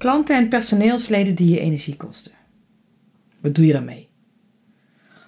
[0.00, 2.32] Klanten en personeelsleden die je energie kosten.
[3.40, 4.08] Wat doe je daarmee?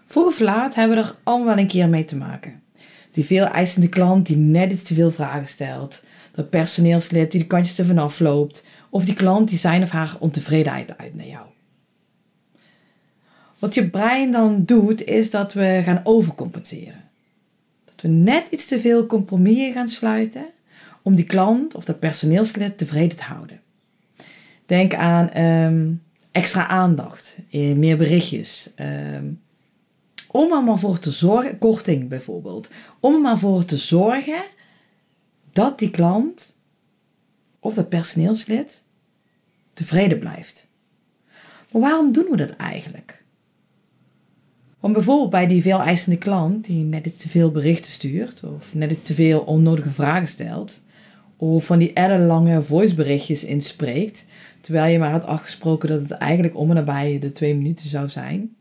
[0.07, 2.63] Vroeg of laat hebben we er allemaal een keer mee te maken.
[3.11, 6.05] Die veel eisende klant die net iets te veel vragen stelt.
[6.35, 8.65] Dat personeelslid die de kantjes er vanaf loopt.
[8.91, 11.47] Of die klant die zijn of haar ontevredenheid uit naar jou.
[13.59, 17.05] Wat je brein dan doet, is dat we gaan overcompenseren.
[17.85, 20.47] Dat we net iets te veel compromissen gaan sluiten
[21.03, 23.62] om die klant of dat personeelslid tevreden te houden.
[24.67, 25.93] Denk aan ehm,
[26.31, 28.71] extra aandacht, eh, meer berichtjes.
[29.15, 29.41] Um,
[30.33, 34.45] om er maar voor te zorgen, korting bijvoorbeeld, om er maar voor te zorgen
[35.53, 36.57] dat die klant
[37.61, 38.83] of dat personeelslid
[39.73, 40.69] tevreden blijft.
[41.71, 43.25] Maar waarom doen we dat eigenlijk?
[44.81, 48.75] Want bijvoorbeeld bij die veel eisende klant die net iets te veel berichten stuurt of
[48.75, 50.83] net iets te veel onnodige vragen stelt,
[51.43, 54.27] of van die ellenlange voiceberichtjes inspreekt,
[54.61, 58.09] terwijl je maar had afgesproken dat het eigenlijk om en nabij de twee minuten zou
[58.09, 58.55] zijn.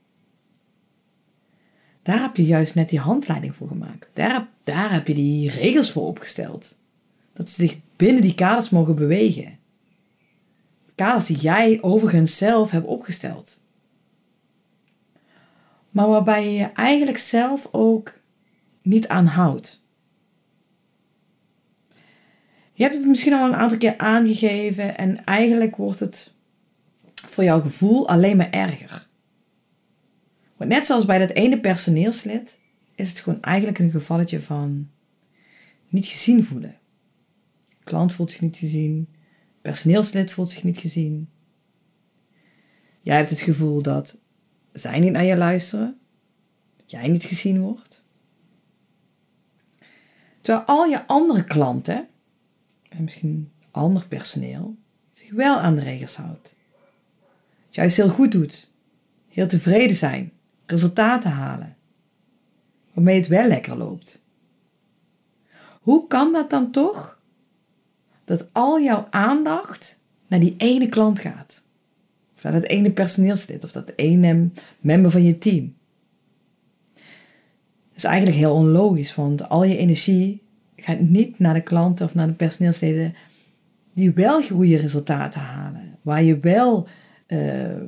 [2.02, 4.10] Daar heb je juist net die handleiding voor gemaakt.
[4.14, 6.78] Daar, daar heb je die regels voor opgesteld.
[7.34, 9.58] Dat ze zich binnen die kaders mogen bewegen.
[10.96, 13.62] Kaders die jij overigens zelf hebt opgesteld.
[15.90, 18.20] Maar waarbij je je eigenlijk zelf ook
[18.82, 19.81] niet aan houdt.
[22.74, 26.34] Je hebt het misschien al een aantal keer aangegeven en eigenlijk wordt het
[27.28, 29.10] voor jouw gevoel alleen maar erger.
[30.58, 32.60] Want net zoals bij dat ene personeelslid
[32.96, 34.90] is het gewoon eigenlijk een gevalletje van
[35.90, 36.78] niet gezien voelen.
[37.84, 39.08] klant voelt zich niet gezien,
[39.62, 41.30] personeelslid voelt zich niet gezien.
[43.02, 44.20] Jij hebt het gevoel dat
[44.72, 46.00] zij niet naar je luisteren,
[46.78, 48.04] dat jij niet gezien wordt.
[50.42, 52.08] Terwijl al je andere klanten
[52.92, 54.76] en misschien ander personeel
[55.12, 56.56] zich wel aan de regels houdt.
[57.66, 58.72] Het juist heel goed doet,
[59.28, 60.32] heel tevreden zijn,
[60.66, 61.78] resultaten halen,
[62.94, 64.24] waarmee het wel lekker loopt.
[65.82, 67.22] Hoe kan dat dan toch?
[68.24, 71.64] Dat al jouw aandacht naar die ene klant gaat.
[72.36, 75.74] Of naar dat ene personeelslid of dat ene member van je team.
[76.94, 77.04] Dat
[77.96, 80.44] is eigenlijk heel onlogisch, want al je energie
[80.84, 83.16] gaat niet naar de klanten of naar de personeelsleden
[83.94, 85.98] die wel goede resultaten halen.
[86.02, 86.88] Waar je wel
[87.28, 87.82] uh,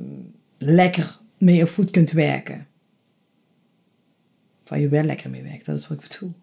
[0.58, 2.66] lekker mee op voet kunt werken.
[4.66, 6.34] Waar je wel lekker mee werkt, dat is wat ik bedoel.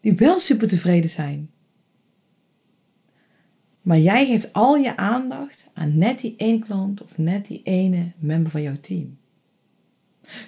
[0.00, 1.50] Die wel super tevreden zijn.
[3.82, 8.12] Maar jij geeft al je aandacht aan net die ene klant of net die ene
[8.18, 9.18] member van jouw team.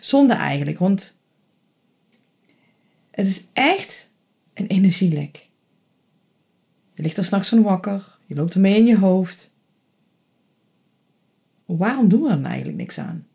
[0.00, 1.19] Zonde eigenlijk, want
[3.10, 4.10] het is echt
[4.54, 5.48] een energielek.
[6.94, 9.54] Je ligt er s'nachts van wakker, je loopt ermee in je hoofd.
[11.65, 13.26] Waarom doen we er dan eigenlijk niks aan?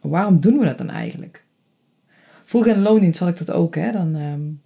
[0.00, 1.44] Waarom doen we dat dan eigenlijk?
[2.44, 3.74] Vroeger in loondienst had ik dat ook.
[3.74, 3.92] Hè?
[3.92, 4.60] Dan, um,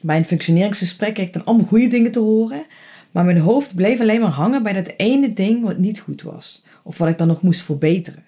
[0.00, 2.66] bij een functioneringsgesprek kreeg ik dan allemaal goede dingen te horen.
[3.10, 6.62] Maar mijn hoofd bleef alleen maar hangen bij dat ene ding wat niet goed was.
[6.82, 8.24] Of wat ik dan nog moest verbeteren.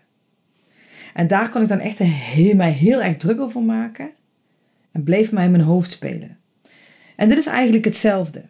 [1.14, 4.10] En daar kon ik dan echt heel, mij heel erg druk over maken.
[4.92, 6.38] En bleef mij in mijn hoofd spelen.
[7.16, 8.42] En dit is eigenlijk hetzelfde.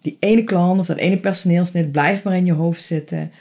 [0.00, 3.32] Die ene klant of dat ene personeelslid blijft maar in je hoofd zitten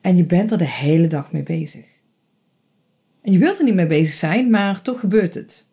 [0.00, 1.86] en je bent er de hele dag mee bezig.
[3.22, 5.66] En je wilt er niet mee bezig zijn, maar toch gebeurt het.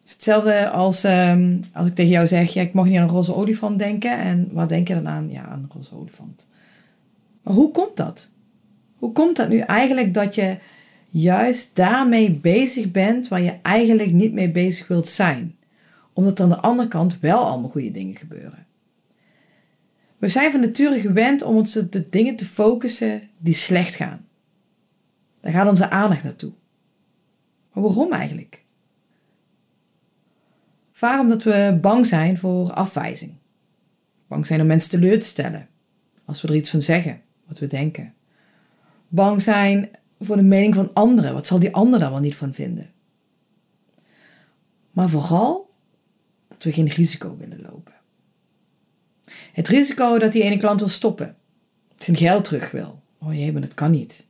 [0.00, 3.02] Het is hetzelfde als um, als ik tegen jou zeg, ja, ik mag niet aan
[3.02, 4.18] een roze olifant denken.
[4.18, 5.30] En wat denk je dan aan?
[5.30, 6.48] Ja, aan een roze olifant.
[7.42, 8.30] Maar hoe komt dat?
[8.96, 10.56] Hoe komt dat nu eigenlijk dat je
[11.08, 15.56] juist daarmee bezig bent waar je eigenlijk niet mee bezig wilt zijn?
[16.12, 18.66] Omdat aan de andere kant wel allemaal goede dingen gebeuren.
[20.18, 24.26] We zijn van nature gewend om ons op de dingen te focussen die slecht gaan.
[25.40, 26.52] Daar gaat onze aandacht naartoe.
[27.72, 28.64] Maar waarom eigenlijk?
[30.92, 33.32] Vaak omdat we bang zijn voor afwijzing.
[34.26, 35.68] Bang zijn om mensen teleur te stellen
[36.24, 38.14] als we er iets van zeggen, wat we denken.
[39.08, 39.90] Bang zijn
[40.20, 41.32] voor de mening van anderen.
[41.32, 42.90] Wat zal die ander daar wel niet van vinden?
[44.90, 45.69] Maar vooral
[46.60, 47.94] dat we geen risico willen lopen.
[49.52, 51.36] Het risico dat die ene klant wil stoppen.
[51.96, 53.02] zijn geld terug wil.
[53.18, 54.26] Oh jee, maar dat kan niet.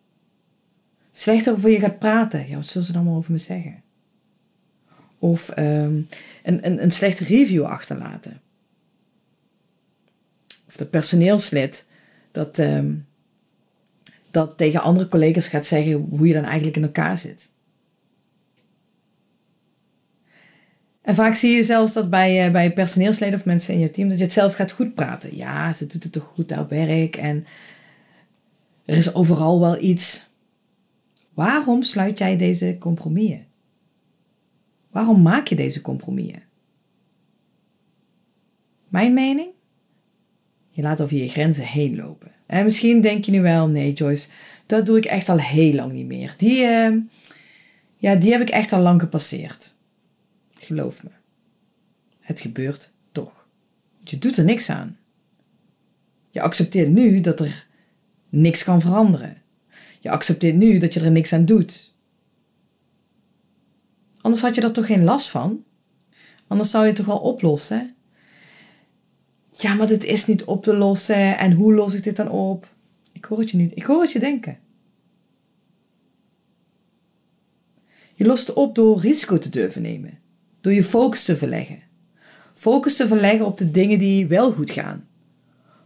[1.12, 2.48] Slecht over je gaat praten.
[2.48, 3.82] Ja, wat zullen ze dan maar over me zeggen?
[5.18, 6.08] Of um,
[6.42, 8.40] een, een, een slechte review achterlaten.
[10.66, 11.86] Of de personeelslid
[12.30, 13.06] dat, um,
[14.30, 17.50] dat tegen andere collega's gaat zeggen hoe je dan eigenlijk in elkaar zit.
[21.02, 24.08] En vaak zie je zelfs dat bij, uh, bij personeelsleden of mensen in je team
[24.08, 25.36] dat je het zelf gaat goed praten.
[25.36, 27.46] Ja, ze doet het toch goed op werk en
[28.84, 30.28] er is overal wel iets.
[31.34, 33.46] Waarom sluit jij deze compromissen?
[34.90, 36.42] Waarom maak je deze compromissen?
[38.88, 39.48] Mijn mening?
[40.70, 42.30] Je laat over je grenzen heen lopen.
[42.46, 44.28] En misschien denk je nu wel, nee Joyce,
[44.66, 46.34] dat doe ik echt al heel lang niet meer.
[46.36, 46.96] Die, uh,
[47.96, 49.74] ja, die heb ik echt al lang gepasseerd.
[50.62, 51.10] Geloof me.
[52.18, 53.48] Het gebeurt toch.
[54.04, 54.98] Je doet er niks aan.
[56.30, 57.66] Je accepteert nu dat er
[58.28, 59.42] niks kan veranderen.
[60.00, 61.94] Je accepteert nu dat je er niks aan doet.
[64.20, 65.64] Anders had je er toch geen last van?
[66.46, 67.94] Anders zou je het toch wel oplossen?
[69.50, 71.38] Ja, maar dit is niet op te lossen.
[71.38, 72.74] En hoe los ik dit dan op?
[73.12, 73.76] Ik hoor het je niet.
[73.76, 74.58] Ik hoor het je denken.
[78.14, 80.18] Je lost het op door risico te durven nemen.
[80.60, 81.78] Door je focus te verleggen.
[82.54, 85.08] Focus te verleggen op de dingen die wel goed gaan.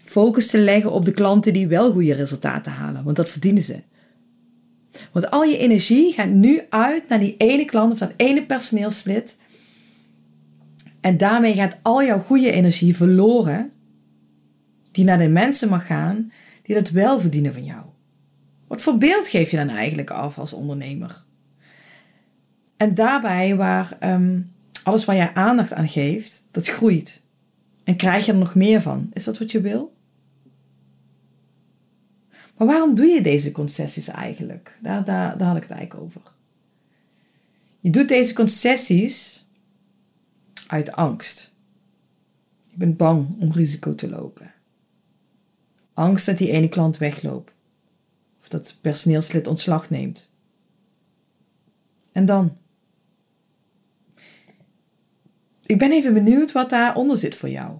[0.02, 3.82] Focus te leggen op de klanten die wel goede resultaten halen, want dat verdienen ze.
[5.12, 9.38] Want al je energie gaat nu uit naar die ene klant of dat ene personeelslid.
[11.00, 13.72] En daarmee gaat al jouw goede energie verloren,
[14.90, 16.32] die naar de mensen mag gaan
[16.62, 17.84] die dat wel verdienen van jou.
[18.66, 21.24] Wat voor beeld geef je dan eigenlijk af als ondernemer?
[22.76, 24.53] En daarbij waar um,
[24.84, 27.22] alles waar je aandacht aan geeft, dat groeit.
[27.84, 29.10] En krijg je er nog meer van?
[29.12, 29.92] Is dat wat je wil?
[32.56, 34.78] Maar waarom doe je deze concessies eigenlijk?
[34.82, 36.22] Daar, daar, daar had ik het eigenlijk over.
[37.80, 39.46] Je doet deze concessies
[40.66, 41.52] uit angst.
[42.66, 44.52] Je bent bang om risico te lopen.
[45.92, 47.52] Angst dat die ene klant wegloopt.
[48.40, 50.30] Of dat personeelslid ontslag neemt.
[52.12, 52.56] En dan?
[55.66, 57.78] Ik ben even benieuwd wat daaronder zit voor jou.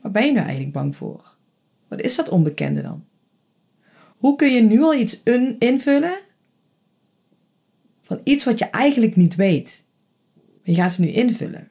[0.00, 1.36] Waar ben je nou eigenlijk bang voor?
[1.88, 3.04] Wat is dat onbekende dan?
[4.16, 5.22] Hoe kun je nu al iets
[5.58, 6.18] invullen
[8.00, 9.88] van iets wat je eigenlijk niet weet?
[10.62, 11.68] je gaat ze nu invullen.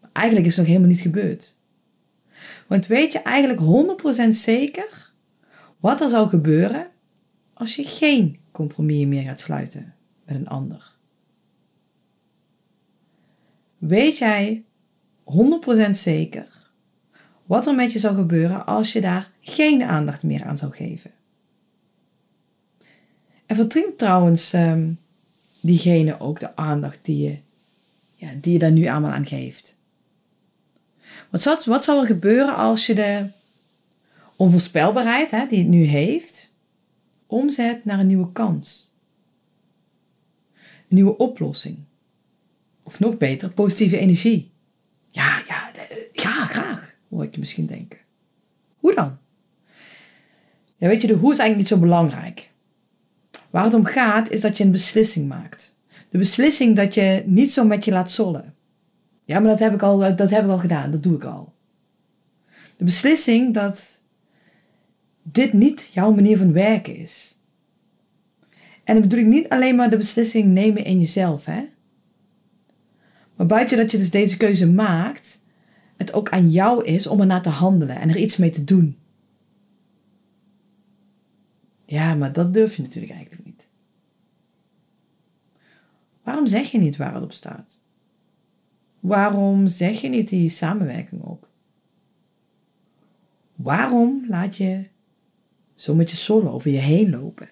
[0.00, 1.56] Maar eigenlijk is het nog helemaal niet gebeurd.
[2.66, 3.60] Want weet je eigenlijk
[4.24, 5.12] 100% zeker
[5.80, 6.90] wat er zal gebeuren
[7.54, 10.95] als je geen compromis meer gaat sluiten met een ander?
[13.78, 14.64] Weet jij
[15.86, 16.46] 100% zeker
[17.46, 21.10] wat er met je zou gebeuren als je daar geen aandacht meer aan zou geven?
[23.46, 24.98] En verdient trouwens um,
[25.60, 27.38] diegene ook de aandacht die je,
[28.14, 29.76] ja, die je daar nu allemaal aan geeft.
[31.30, 33.26] Wat zal, wat zal er gebeuren als je de
[34.36, 36.52] onvoorspelbaarheid hè, die het nu heeft,
[37.26, 38.92] omzet naar een nieuwe kans?
[40.54, 41.78] Een nieuwe oplossing.
[42.86, 44.50] Of nog beter, positieve energie.
[45.10, 45.70] Ja, ja,
[46.12, 47.98] ja, graag, hoor ik je misschien denken.
[48.76, 49.18] Hoe dan?
[50.76, 52.50] Ja, weet je, de hoe is eigenlijk niet zo belangrijk.
[53.50, 55.78] Waar het om gaat is dat je een beslissing maakt.
[56.08, 58.54] De beslissing dat je niet zo met je laat zollen.
[59.24, 61.52] Ja, maar dat heb ik al, dat heb ik al gedaan, dat doe ik al.
[62.76, 64.00] De beslissing dat
[65.22, 67.38] dit niet jouw manier van werken is.
[68.84, 71.74] En dan bedoel ik niet alleen maar de beslissing nemen in jezelf, hè.
[73.36, 75.40] Maar buiten dat je dus deze keuze maakt,
[75.96, 78.98] het ook aan jou is om ernaar te handelen en er iets mee te doen.
[81.84, 83.68] Ja, maar dat durf je natuurlijk eigenlijk niet.
[86.22, 87.82] Waarom zeg je niet waar het op staat?
[89.00, 91.48] Waarom zeg je niet die samenwerking op?
[93.54, 94.88] Waarom laat je
[95.74, 97.48] zo met je solo over je heen lopen?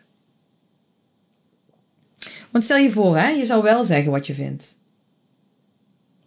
[2.51, 4.84] Want stel je voor, hè, je zou wel zeggen wat je vindt.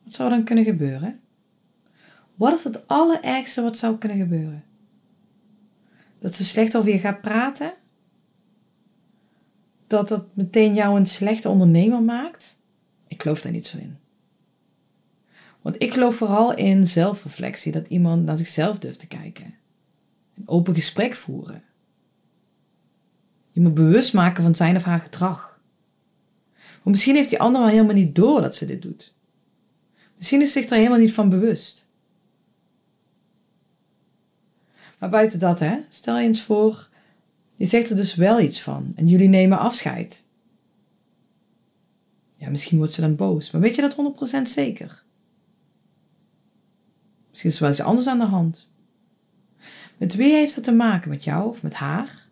[0.08, 1.20] Wat zou dan kunnen gebeuren?
[2.36, 4.64] Wat is het allerergste wat zou kunnen gebeuren?
[6.20, 7.74] Dat ze slecht over je gaat praten?
[9.88, 12.58] dat dat meteen jou een slechte ondernemer maakt?
[13.08, 13.98] Ik geloof daar niet zo in.
[15.62, 19.56] Want ik geloof vooral in zelfreflectie, dat iemand naar zichzelf durft te kijken.
[20.36, 21.64] Een open gesprek voeren.
[23.52, 25.60] Je moet bewust maken van zijn of haar gedrag.
[26.56, 29.16] Want misschien heeft die ander wel helemaal niet door dat ze dit doet.
[30.18, 31.88] Misschien is zich er helemaal niet van bewust.
[35.00, 36.90] Maar buiten dat, hè, stel je eens voor,
[37.54, 40.26] je zegt er dus wel iets van en jullie nemen afscheid.
[42.36, 43.96] Ja, misschien wordt ze dan boos, maar weet je dat
[44.40, 45.04] 100% zeker?
[47.30, 48.70] Misschien is er wel iets anders aan de hand.
[49.98, 51.10] Met wie heeft dat te maken?
[51.10, 52.28] Met jou of met haar?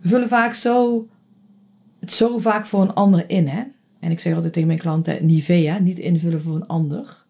[0.00, 1.08] We vullen vaak zo,
[1.98, 3.64] het zo vaak voor een ander in, hè?
[4.00, 7.24] En ik zeg altijd tegen mijn klanten, Nivea, niet invullen voor een ander.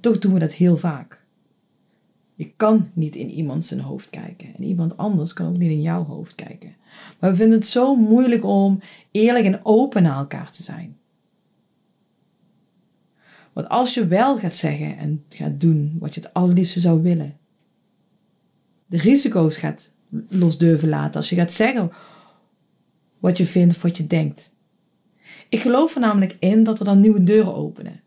[0.00, 1.24] Toch doen we dat heel vaak.
[2.34, 4.54] Je kan niet in iemand zijn hoofd kijken.
[4.56, 6.74] En iemand anders kan ook niet in jouw hoofd kijken.
[7.18, 10.98] Maar we vinden het zo moeilijk om eerlijk en open naar elkaar te zijn.
[13.52, 17.36] Want als je wel gaat zeggen en gaat doen wat je het allerliefste zou willen,
[18.86, 19.90] de risico's gaat
[20.28, 21.90] los durven laten, als je gaat zeggen
[23.18, 24.54] wat je vindt of wat je denkt.
[25.50, 28.00] Ik geloof er namelijk in dat er dan nieuwe deuren openen.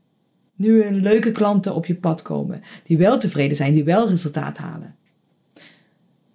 [0.56, 4.96] Nieuwe leuke klanten op je pad komen, die wel tevreden zijn, die wel resultaat halen.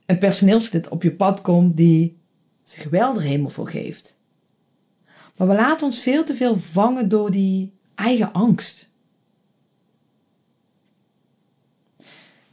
[0.07, 2.19] Een personeelslid op je pad komt die
[2.65, 4.19] zich wel er helemaal voor geeft.
[5.37, 8.91] Maar we laten ons veel te veel vangen door die eigen angst.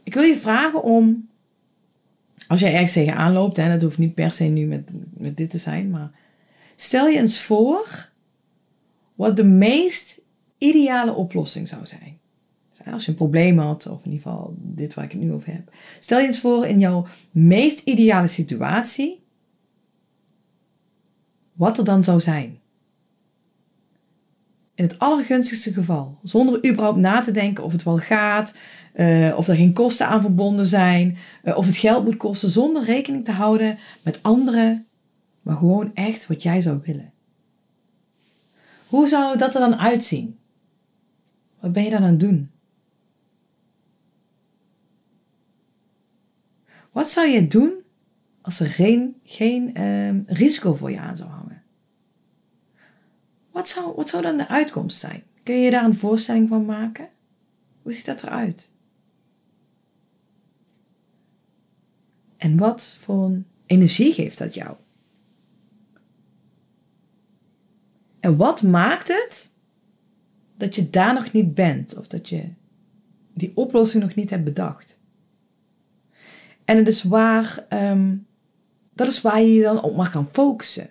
[0.02, 1.28] Ik wil je vragen om,
[2.46, 5.50] als jij ergens tegenaan loopt, en dat hoeft niet per se nu met, met dit
[5.50, 6.10] te zijn, maar
[6.76, 8.14] stel je eens voor
[9.16, 10.20] wat de meest
[10.58, 12.18] ideale oplossing zou zijn.
[12.92, 15.52] Als je een probleem had, of in ieder geval dit waar ik het nu over
[15.52, 15.72] heb.
[15.98, 19.24] Stel je eens voor in jouw meest ideale situatie,
[21.52, 22.58] wat er dan zou zijn.
[24.74, 28.56] In het allergunstigste geval, zonder überhaupt na te denken of het wel gaat,
[28.94, 32.84] uh, of er geen kosten aan verbonden zijn, uh, of het geld moet kosten, zonder
[32.84, 34.86] rekening te houden met anderen,
[35.42, 37.12] maar gewoon echt wat jij zou willen.
[38.96, 40.38] Hoe zou dat er dan uitzien?
[41.60, 42.50] Wat ben je dan aan het doen?
[46.92, 47.72] Wat zou je doen
[48.40, 51.62] als er geen, geen uh, risico voor je aan zou hangen?
[53.50, 55.22] Wat zou, wat zou dan de uitkomst zijn?
[55.42, 57.08] Kun je je daar een voorstelling van maken?
[57.82, 58.72] Hoe ziet dat eruit?
[62.36, 64.76] En wat voor energie geeft dat jou?
[68.26, 69.50] En wat maakt het
[70.56, 72.48] dat je daar nog niet bent of dat je
[73.34, 75.00] die oplossing nog niet hebt bedacht?
[76.64, 78.26] En het is waar, um,
[78.94, 80.90] dat is waar je je dan op mag gaan focussen.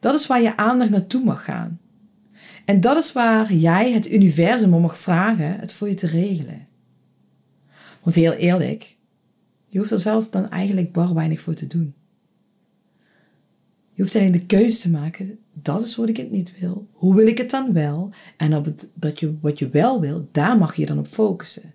[0.00, 1.80] Dat is waar je aandacht naartoe mag gaan.
[2.64, 6.66] En dat is waar jij het universum om mag vragen het voor je te regelen.
[8.02, 8.96] Want heel eerlijk,
[9.68, 11.94] je hoeft er zelf dan eigenlijk bar weinig voor te doen.
[13.94, 16.86] Je hoeft alleen de keuze te maken, dat is wat ik het niet wil.
[16.92, 18.10] Hoe wil ik het dan wel?
[18.36, 21.74] En op het, dat je, wat je wel wil, daar mag je dan op focussen.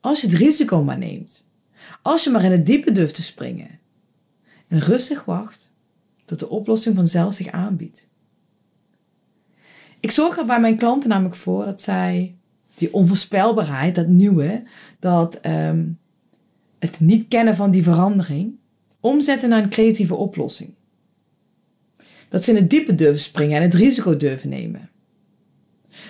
[0.00, 1.48] Als je het risico maar neemt.
[2.02, 3.78] Als je maar in het diepe durft te springen.
[4.68, 5.74] En rustig wacht
[6.24, 8.10] tot de oplossing vanzelf zich aanbiedt.
[10.00, 12.34] Ik zorg er bij mijn klanten namelijk voor dat zij
[12.74, 14.62] die onvoorspelbaarheid, dat nieuwe,
[14.98, 15.86] dat ehm,
[16.78, 18.54] het niet kennen van die verandering,
[19.00, 20.74] omzetten naar een creatieve oplossing.
[22.28, 24.90] Dat ze in het diepe durven springen en het risico durven nemen.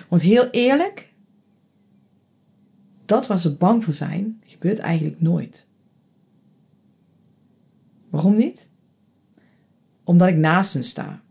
[0.09, 1.13] Want heel eerlijk,
[3.05, 5.67] dat waar ze bang voor zijn, gebeurt eigenlijk nooit.
[8.09, 8.69] Waarom niet?
[10.03, 11.21] Omdat ik naast hen sta,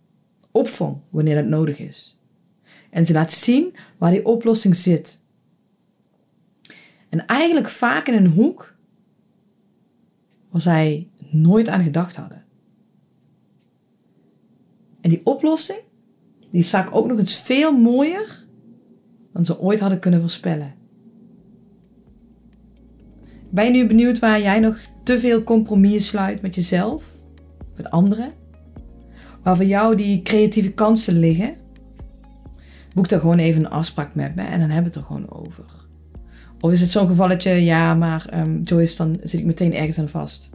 [0.51, 2.19] opvang wanneer dat nodig is.
[2.91, 5.21] En ze laat zien waar die oplossing zit.
[7.09, 8.75] En eigenlijk vaak in een hoek
[10.51, 12.44] waar zij nooit aan gedacht hadden.
[15.05, 15.79] En die oplossing,
[16.51, 18.47] die is vaak ook nog eens veel mooier
[19.33, 20.75] dan ze ooit hadden kunnen voorspellen.
[23.51, 27.19] Ben je nu benieuwd waar jij nog te veel compromissen sluit met jezelf,
[27.77, 28.33] met anderen?
[29.43, 31.55] Waar voor jou die creatieve kansen liggen?
[32.95, 35.31] Boek dan gewoon even een afspraak met me en dan hebben we het er gewoon
[35.31, 35.65] over.
[36.61, 40.09] Of is het zo'n gevalletje, ja, maar um, Joyce, dan zit ik meteen ergens aan
[40.09, 40.51] vast.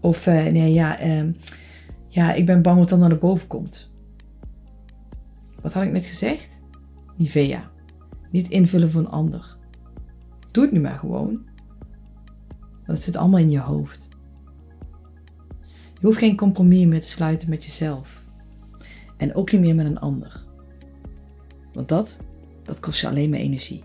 [0.00, 1.36] Of uh, nee, ja, um,
[2.10, 3.90] ja, ik ben bang wat dan naar boven komt.
[5.62, 6.60] Wat had ik net gezegd?
[7.16, 7.70] Nivea.
[8.30, 9.56] Niet invullen voor een ander.
[10.50, 11.48] Doe het nu maar gewoon.
[12.58, 14.08] Want het zit allemaal in je hoofd.
[16.00, 18.24] Je hoeft geen compromis meer te sluiten met jezelf.
[19.16, 20.44] En ook niet meer met een ander.
[21.72, 22.18] Want dat,
[22.62, 23.84] dat kost je alleen maar energie.